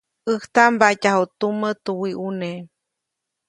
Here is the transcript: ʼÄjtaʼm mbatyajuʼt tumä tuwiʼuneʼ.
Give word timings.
ʼÄjtaʼm 0.29 0.71
mbatyajuʼt 0.75 1.31
tumä 1.39 1.69
tuwiʼuneʼ. 1.83 2.59